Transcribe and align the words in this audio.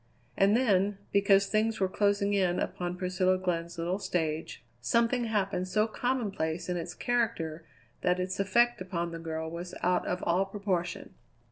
And 0.35 0.57
then, 0.57 0.97
because 1.11 1.45
things 1.45 1.79
were 1.79 1.87
closing 1.87 2.33
in 2.33 2.57
upon 2.59 2.97
Priscilla 2.97 3.37
Glenn's 3.37 3.77
little 3.77 3.99
stage, 3.99 4.63
something 4.79 5.25
happened 5.25 5.67
so 5.67 5.85
commonplace 5.85 6.69
in 6.69 6.75
its 6.75 6.95
character 6.95 7.67
that 8.01 8.19
its 8.19 8.39
effect 8.39 8.81
upon 8.81 9.11
the 9.11 9.19
girl 9.19 9.47
was 9.51 9.75
out 9.83 10.07
of 10.07 10.23
all 10.23 10.45
proportion. 10.45 11.13